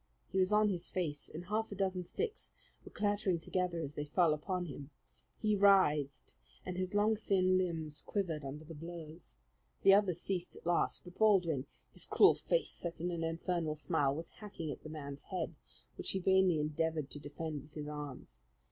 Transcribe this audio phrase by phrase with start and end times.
[0.31, 2.49] He was on his face, and half a dozen sticks
[2.83, 4.89] were clattering together as they fell upon him.
[5.37, 6.33] He writhed,
[6.65, 9.35] and his long, thin limbs quivered under the blows.
[9.83, 14.15] The others ceased at last; but Baldwin, his cruel face set in an infernal smile,
[14.15, 15.53] was hacking at the man's head,
[15.99, 18.39] which he vainly endeavoured to defend with his arms.